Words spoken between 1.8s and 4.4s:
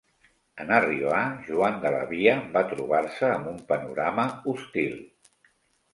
de la Via va trobar-se amb un panorama